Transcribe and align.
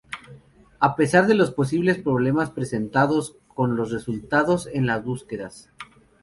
A 0.79 0.95
pesar 0.95 1.27
de 1.27 1.35
los 1.35 1.51
posibles 1.51 1.99
problemas 1.99 2.49
presentados 2.49 3.37
con 3.53 3.75
los 3.75 3.91
resultados 3.91 4.65
en 4.65 4.87
las 4.87 5.03
búsquedas. 5.03 5.69